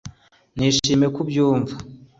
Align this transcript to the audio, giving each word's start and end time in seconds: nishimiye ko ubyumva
nishimiye 0.57 1.07
ko 1.15 1.19
ubyumva 1.23 1.73